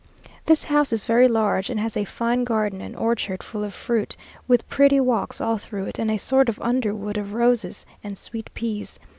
[0.47, 4.17] This house is very large, and has a fine garden and orchard full of fruit,
[4.47, 8.49] with pretty walks all through it, and a sort of underwood of roses and sweet
[8.55, 8.97] peas.